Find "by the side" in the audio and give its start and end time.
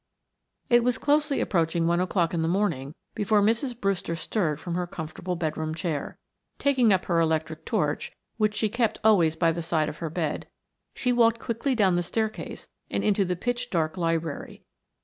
9.35-9.89